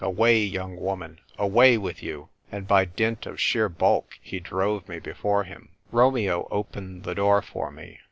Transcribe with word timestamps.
Away, 0.03 0.39
young 0.39 0.77
woman: 0.77 1.19
away 1.37 1.77
with 1.77 2.01
you." 2.01 2.29
And 2.51 2.67
by 2.67 2.85
dint 2.85 3.27
of 3.27 3.39
sheer 3.39 3.69
bulk, 3.69 4.17
he 4.19 4.39
drove 4.39 4.89
me 4.89 4.97
before 4.97 5.43
him. 5.43 5.69
Romeo 5.91 6.47
opened 6.49 7.03
the 7.03 7.13
door 7.13 7.43
for 7.43 7.69
me. 7.69 7.99